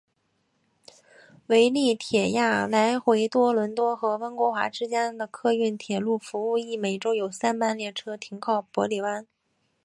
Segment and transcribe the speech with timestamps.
[1.45, 9.27] 维亚铁路来回多伦多和温哥华之间的客运铁路服务亦每周有三班列车停靠帕里湾。